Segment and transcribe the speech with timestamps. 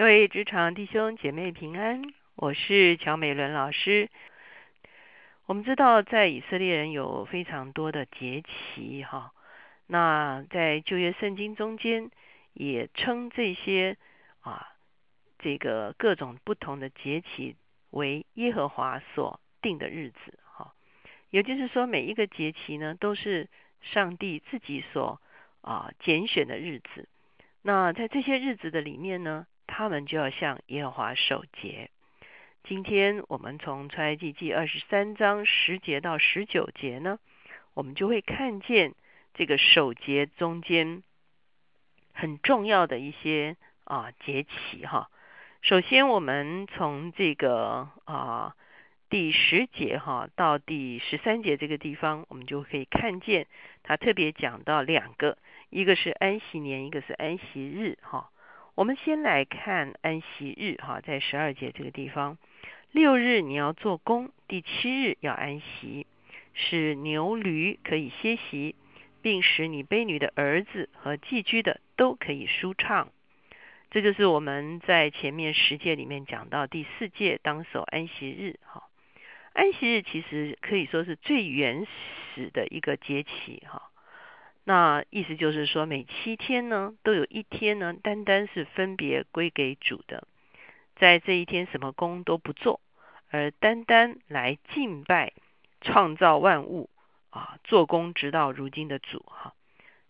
[0.00, 2.00] 各位职场弟兄姐妹平安，
[2.34, 4.08] 我是乔美伦老师。
[5.44, 9.34] 我们知道，在以色列人有非常多的节期，哈。
[9.86, 12.10] 那在旧约圣经中间，
[12.54, 13.98] 也称这些
[14.40, 14.68] 啊，
[15.38, 17.54] 这个各种不同的节期
[17.90, 20.72] 为耶和华所定的日子，哈。
[21.28, 23.50] 也就是说，每一个节期呢，都是
[23.82, 25.20] 上帝自己所
[25.60, 27.06] 啊拣选的日子。
[27.60, 29.46] 那在这些日子的里面呢？
[29.80, 31.88] 他们就要向耶和华守节。
[32.64, 37.18] 今天我们从出埃及记二十三章十节到十九节呢，
[37.72, 38.94] 我们就会看见
[39.32, 41.02] 这个守节中间
[42.12, 45.08] 很重要的一些啊节期哈。
[45.62, 48.54] 首先，我们从这个啊
[49.08, 53.46] 第十节哈到第十三节这个地方，我们就可以看见
[53.82, 55.38] 他特别讲到两个，
[55.70, 58.30] 一个是安息年，一个是安息日哈。
[58.76, 62.38] 我们先来看安息日，哈，在十二节这个地方，
[62.92, 66.06] 六日你要做工，第七日要安息，
[66.54, 68.76] 使牛驴可以歇息，
[69.20, 73.10] 并使你卑女的儿子和寄居的都可以舒畅。
[73.90, 78.84] 这就是我们在前面十诫里面讲到第四诫当守安息日，哈，
[79.52, 81.86] 安息日其实可以说是最原
[82.34, 83.90] 始的一个节气，哈。
[84.62, 90.28] 那意思就是说，每七天呢，都有一天呢，单单是分别归给主的，
[90.96, 92.80] 在这一天什么工都不做，
[93.30, 95.32] 而单单来敬拜
[95.80, 96.90] 创造万物
[97.30, 99.54] 啊，做工直到如今的主哈。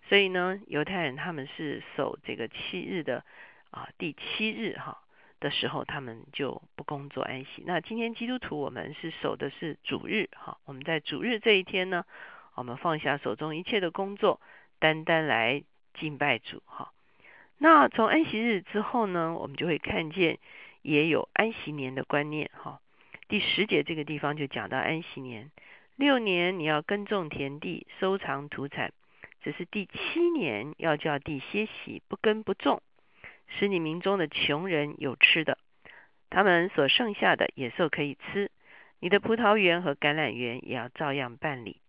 [0.09, 3.25] 所以呢，犹太人他们是守这个七日的
[3.71, 4.99] 啊，第七日哈
[5.39, 7.63] 的时候，他们就不工作安息。
[7.65, 12.05] 那今天基督徒我们是守的是主日哈，我们在主日这一天呢。
[12.55, 14.41] 我们放下手中一切的工作，
[14.79, 15.63] 单单来
[15.95, 16.93] 敬拜主哈。
[17.59, 20.39] 那从安息日之后呢，我们就会看见
[20.83, 22.81] 也有安息年的观念哈。
[23.29, 25.51] 第十节这个地方就讲到安息年，
[25.97, 28.93] 六年你要耕种田地，收藏土产，
[29.43, 32.83] 只是第七年要叫地歇息，不耕不种，
[33.47, 35.59] 使你民中的穷人有吃的，
[36.29, 38.51] 他们所剩下的野兽可以吃，
[38.99, 41.81] 你的葡萄园和橄榄园也要照样办理。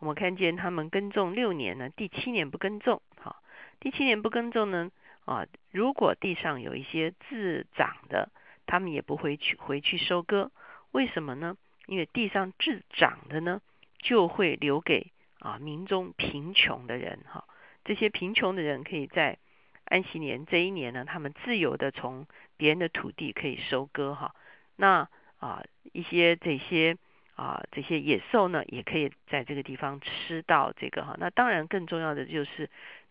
[0.00, 3.42] 我们看见他们耕种六年呢，第七年不耕种，好，
[3.80, 4.92] 第七年不耕种呢，
[5.24, 8.30] 啊，如果地上有一些自长的，
[8.64, 10.52] 他们也不会去回去收割，
[10.92, 11.56] 为什么呢？
[11.86, 13.60] 因为地上自长的呢，
[13.98, 15.10] 就会留给
[15.40, 17.44] 啊民中贫穷的人，哈，
[17.84, 19.38] 这些贫穷的人可以在
[19.84, 24.32] 安息年这一年呢，他们自由的从别人的土地可以收割，哈，
[24.76, 25.08] 那
[25.38, 26.96] 啊一些这些。
[27.38, 31.14] 啊，这些野兽呢，也可以在这个地方吃到这个哈。
[31.20, 32.68] 那当然，更重要的就是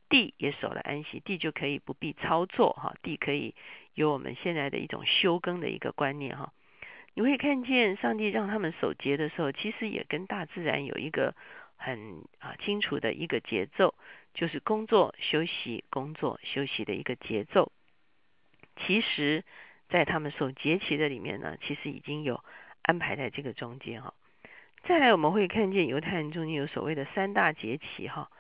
[0.10, 3.56] 地也守了安息，地就可以不必操作哈，地可以
[3.94, 6.52] 有我们现在的一种休耕的一个观念哈。
[7.14, 11.34] 你会看见上帝让他们守节的时候，其实也跟大自然有一个
[11.78, 13.96] 很啊清楚的一个节奏，
[14.34, 17.72] 就是工作休息、工作休息的一个节奏。
[18.76, 19.46] 其实，
[19.88, 22.44] 在他们守节期的里面呢，其实已经有。
[22.88, 24.14] 安排在这个中间哈，
[24.84, 28.32] 再来我们会看见犹太人中间有所谓的三大节期哈，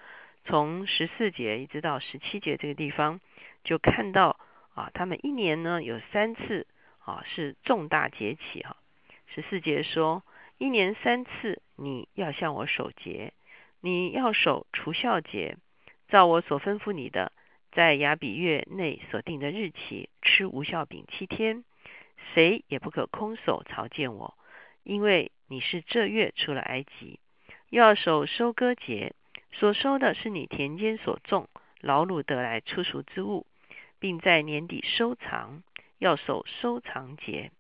[0.45, 3.19] 从十四节一直到十七节这个地方，
[3.65, 4.39] 就看到
[4.73, 6.65] 啊，他们一年呢有三次
[6.99, 8.77] 啊是重大节期哈。
[9.27, 10.23] 十四节说，
[10.57, 13.33] 一年三次你要向我守节，
[13.81, 15.57] 你要守除孝节，
[16.07, 17.33] 照我所吩咐你的，
[17.73, 21.65] 在亚比月内所定的日期吃无效饼七天。
[22.33, 24.37] 谁也不可空手朝见我，
[24.83, 27.19] 因为你是这月出了埃及，
[27.69, 29.13] 要守收割节，
[29.51, 31.49] 所收的是你田间所种
[31.81, 33.45] 劳碌得来出熟之物，
[33.99, 35.63] 并在年底收藏，
[35.97, 37.51] 要守收藏节。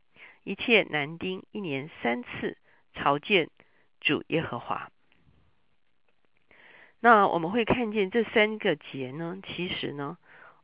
[0.43, 2.57] 一切男丁一年三次
[2.93, 3.49] 朝见
[3.99, 4.91] 主耶和华。
[6.99, 10.17] 那我们会看见这三个节呢，其实呢，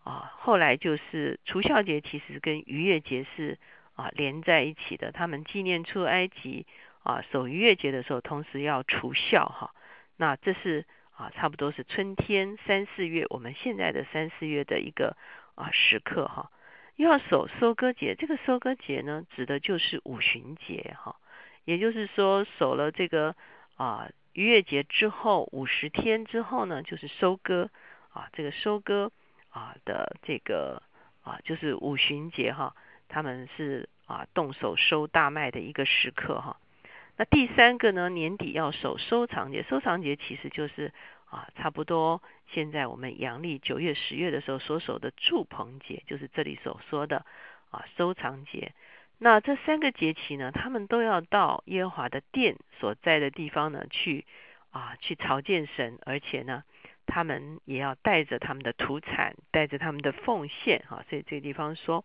[0.03, 3.57] 啊，后来就是除孝节，其实跟逾越节是。
[3.95, 6.65] 啊，连在一起的，他们纪念出埃及
[7.03, 9.73] 啊，守逾越节的时候，同时要除孝哈。
[10.17, 10.85] 那这是
[11.15, 15.15] 啊，差不多是春天三四月，我们现在的三四月的一个
[15.55, 16.49] 啊时刻哈。
[16.95, 21.15] 要守收割节，这个收割节呢，指的就是五旬节哈。
[21.65, 23.35] 也就是说，守了这个
[23.75, 27.69] 啊逾越节之后五十天之后呢，就是收割
[28.11, 29.11] 啊，这个收割
[29.49, 30.83] 啊的这个
[31.21, 32.75] 啊，就是五旬节哈。
[33.13, 36.57] 他们是啊动手收大麦的一个时刻哈。
[37.15, 40.91] 那第三个呢，年底要守收藏节，收藏节其实就是
[41.29, 47.23] 啊，差不多现在我们阳历九月、十月的时候所守的祝棚节，就是这里所说的
[47.69, 48.71] 啊收藏节。
[49.19, 54.25] 那这三个节期呢，他们都要到耶和华的殿所在的地方呢去
[54.71, 56.63] 啊去朝见神，而且呢，
[57.13, 61.05] 他们也要带着他们的土产，带着他们的奉献哈。
[61.07, 62.03] 所以这个地方说，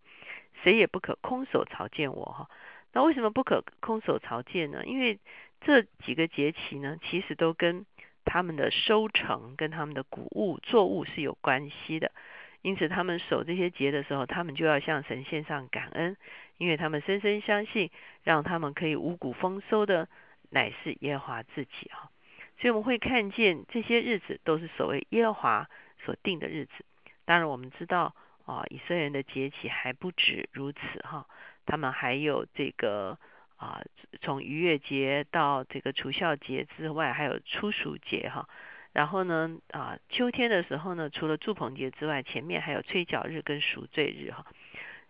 [0.62, 2.50] 谁也不可空手朝见我哈。
[2.92, 4.84] 那为什么不可空手朝见呢？
[4.84, 5.18] 因为
[5.62, 7.86] 这几个节期呢，其实都跟
[8.26, 12.12] 他们的收成、跟他们的谷物作物是有关系的。
[12.60, 16.18] 因此，他们守这些节的时候，他们就要向神献上感恩，
[16.58, 17.90] 因为他们深深相信，
[18.24, 20.06] 让他们可以五谷丰收的
[20.50, 22.12] 乃是耶和华自己啊。
[22.60, 25.68] 所以我们会看见这些日子都是所谓耶和华
[26.04, 26.84] 所定的日子。
[27.24, 28.14] 当然，我们知道
[28.46, 31.26] 啊，以色列人的节期还不止如此哈，
[31.66, 33.18] 他们还有这个
[33.56, 33.82] 啊，
[34.20, 38.48] 从逾越节到这个除孝节之外，还有初暑节哈。
[38.92, 44.46] 然后呢，啊，秋天的时候呢，除了祝棚节之外，前面还有吹角日跟赎罪日哈。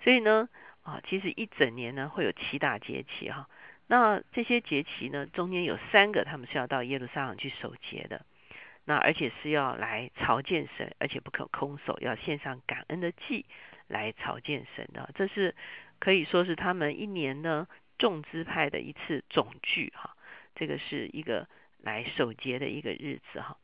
[0.02, 0.48] 所以呢，
[0.82, 3.48] 啊，其实一整年呢会有七大节期哈。
[3.88, 8.24] 那这些节期呢，中间有三个他们是要到耶路撒冷去守节的，
[8.84, 13.44] 那而且是要来朝见神，而且不可空手，要献上感恩的祭
[13.86, 15.10] 来朝见神的。
[15.14, 15.56] 这是
[15.98, 17.66] 可以说是他们一年呢
[17.98, 20.14] 众支派的一次总聚哈。
[20.54, 21.48] 这个是一个
[21.82, 23.56] 来守节的一个日子哈。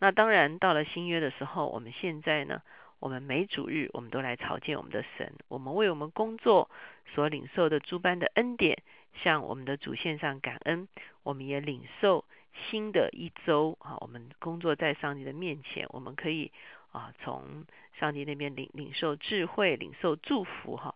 [0.00, 2.62] 那当然，到了新约的时候，我们现在呢，
[2.98, 6.70] 我们每主日我们都来朝见我们的神，我们为我们工作
[7.14, 8.82] 所领受的诸般的恩典，
[9.22, 10.88] 向我们的主献上感恩。
[11.22, 12.24] 我们也领受
[12.70, 16.50] 新的一周啊，我们工作在上帝的面前，我们可以
[16.92, 17.64] 啊从
[17.98, 20.94] 上帝那边领领受智慧，领受祝福哈。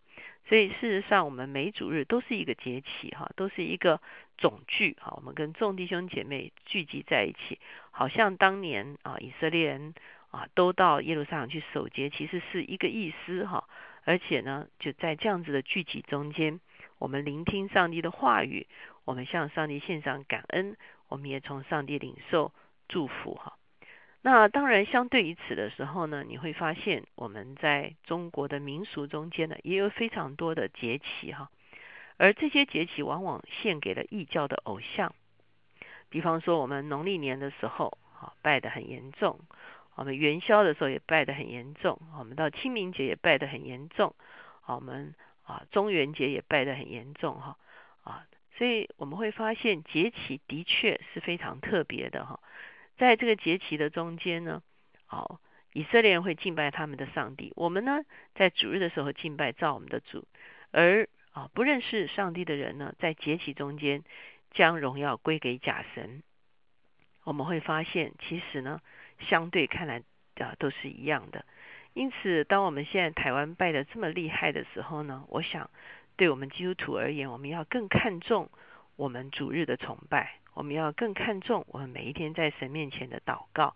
[0.49, 4.01] 所以事实上，我们每主日都是一个节气哈，都是一个
[4.39, 5.13] 总聚哈。
[5.17, 7.61] 我们跟众弟兄姐妹聚集在一起，
[7.93, 9.95] 好像当年啊以色列人
[10.33, 13.69] 啊都到耶路撒冷去守节，其实是一个意思哈。
[14.05, 16.59] 而且呢，就在这样子的聚集中间，
[17.03, 18.69] 我们聆听上帝的话语，
[19.05, 20.77] 我们向上帝献上感恩，
[21.09, 22.53] 我们也从上帝领受
[22.89, 23.55] 祝福哈。
[24.21, 31.51] 那当然，相对于此的时候呢，你会发现我们在中国的民俗中间呢，也有非常多的节气哈，
[32.19, 35.13] 而这些节气往往献给了异教的偶像。
[36.09, 39.41] 比方说，我们农历年的时候，啊，拜得很严重；
[39.97, 44.15] 我们元宵的时候也拜得很严重；我们到清明节也拜得很严重；
[44.67, 47.59] 我们啊，中元节也拜得很严重哈
[48.03, 52.41] 啊，所以我们会发现节气的确是非常特别的哈。
[52.97, 54.63] 在这个节期的中间呢，
[55.07, 55.41] 好，
[55.73, 57.53] 以色列人会敬拜他们的上帝。
[57.57, 58.03] 我们呢，
[58.35, 60.27] 在主日的时候敬拜造我们的主，
[60.71, 64.05] 而啊不认识上帝的人呢，在节期中间
[64.51, 66.23] 将荣耀归给假神。
[67.25, 68.81] 我们会发现，其实呢，
[69.21, 70.03] 相对看来
[70.37, 71.45] 啊都是一样的。
[71.95, 75.71] 因此，当我们现在台湾拜的这么厉害的时候呢，我想
[76.17, 78.51] 对我们基督徒而言，我们要更看重
[78.97, 80.37] 我们主日的崇拜。
[80.55, 83.75] 我们要更看重我们每一天在神面前的祷告，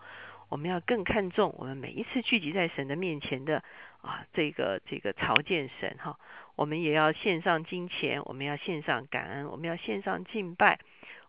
[0.51, 3.63] 我们要更看重我们每一次聚集在神的面前的
[4.03, 6.19] 啊，这个这个朝见神哈。
[6.55, 10.79] 我们也要献上金钱，我们要献上感恩，我们要献上敬拜。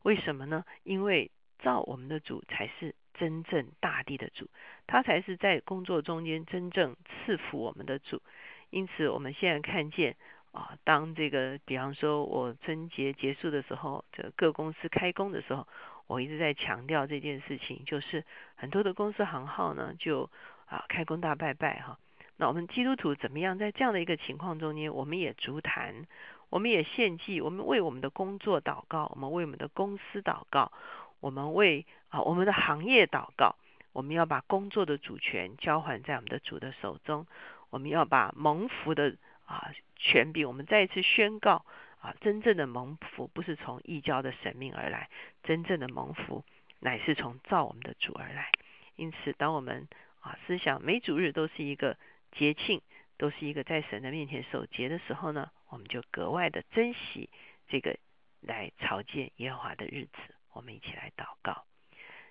[0.03, 0.65] 为什么呢？
[0.83, 4.47] 因为造我们的主才是真正大地的主，
[4.87, 8.21] 他才是在工作中间真正赐福我们的主。
[8.69, 10.15] 因此，我们现在看见。
[10.53, 15.67] 啊，当这个比方说，我春节结束的时候，这各公司开工的时候，
[16.07, 18.23] 我一直在强调这件事情，就是
[18.55, 20.31] 很多的公司行号呢，就
[20.65, 21.99] 啊开工大拜拜哈。
[22.37, 26.07] 那我们基督徒怎么样在这样的一个情况中间，我们也足坛，
[26.49, 30.71] 我们也献祭，我们为我们的工作祷告，我们为我们的公司祷告，
[31.19, 33.55] 我们为啊我们的行业祷告，
[33.93, 37.27] 我们要把工作的主权交还在我们的主的手中，
[37.69, 39.15] 我们要把蒙福的。
[39.47, 40.45] 啊，权柄！
[40.45, 41.63] 我们再一次宣告
[42.01, 45.09] 啊，真正的蒙福不是从异教的神命而来，
[45.41, 46.43] 真正的蒙福
[46.81, 48.51] 乃是从造我们的主而来。
[48.97, 49.87] 因此，当我们
[50.19, 51.97] 啊思想每主日都是一个
[52.33, 52.81] 节庆，
[53.17, 57.29] 都是一个在神的面前守节的时候呢，我们就格外的珍惜
[57.69, 57.97] 这个
[58.41, 60.35] 来朝见耶和华的日子。
[60.57, 61.65] 我们一起来祷告，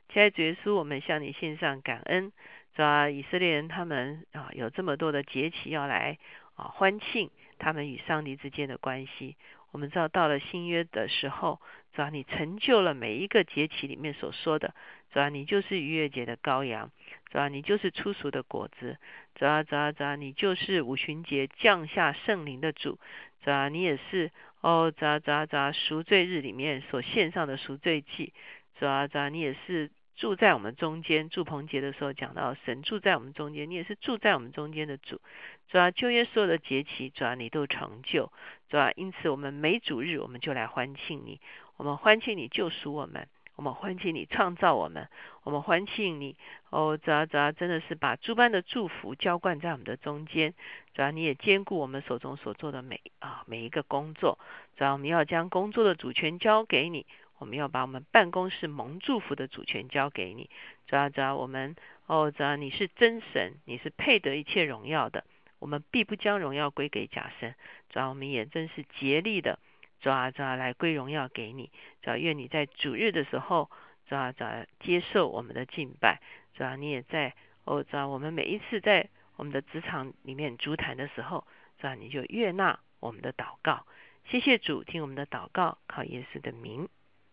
[0.09, 2.33] 亲爱的主耶稣，我们向你献上感恩，
[2.75, 3.09] 是吧？
[3.09, 6.19] 以色列人他们啊有这么多的节期要来。
[6.57, 9.37] 啊，欢庆他们与上帝之间的关系。
[9.73, 11.61] 我们知道，到了新约的时候，
[11.93, 14.75] 主要你成就了每一个节期里面所说的，
[15.13, 16.91] 主要你就是逾越节的羔羊，
[17.31, 18.97] 主要你就是初熟的果子，
[19.37, 22.99] 主要主要主要你就是五旬节降下圣灵的主，
[23.45, 28.33] 主要你也是哦，主要主要主要赎罪日里面所献上的赎罪祭，
[28.79, 31.29] 主要主要你也是住在我们中间。
[31.29, 35.21] 祝棚节的时候讲到神住在我们中间，你也是住在我们中间的主。
[35.69, 38.33] 主要旧约所有的节期，主要你都成就。
[38.71, 41.41] 主要因此我们每主日我们就来欢庆你，
[41.77, 43.29] 我们欢庆你救赎我们。
[43.57, 45.09] 我们欢庆你创造我们，
[45.43, 46.37] 我们欢庆你
[46.71, 50.53] 哦，主要主要真的是把诸般的祝福浇灌在我们的中间，
[50.95, 54.39] 主要你也兼顾我们手中所做的每啊每一个工作，
[54.77, 57.07] 主要我们要将工作的主权交给你，
[57.39, 60.51] 我们要把我们办公室蒙祝福的主权交给你，
[60.87, 61.75] 主要主要我们
[62.07, 65.25] 哦，主要你是真神，你是配得一切荣耀的，
[65.59, 67.55] 我们必不将荣耀归给假神，
[67.89, 69.59] 主要我们也真是竭力的。
[70.01, 71.71] 主啊，主啊，来归荣耀给你。
[72.03, 73.71] 主啊，愿你在主日的时候，
[74.09, 76.21] 主啊，主啊，接受我们的敬拜。
[76.55, 77.35] 主啊，你也在
[77.65, 81.47] 哦，主啊，我们每一次在我们的职场里面主谈的时候，
[81.79, 83.87] 主啊，你就悦纳我们的祷告。
[84.29, 86.89] 谢谢主，听我们的祷告，靠耶稣的名，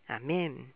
[0.06, 0.72] 阿门。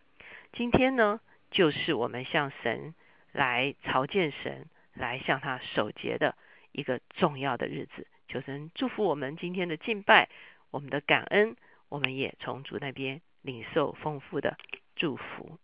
[0.53, 2.95] 今天呢，就是我们向神
[3.33, 6.35] 来朝见神，来向他守节的
[6.73, 8.07] 一个重要的日子。
[8.27, 10.29] 求神祝福我们今天的敬拜，
[10.71, 11.57] 我们的感恩。
[11.89, 14.57] 我们也从主那边领受丰富的
[14.97, 15.59] 祝福。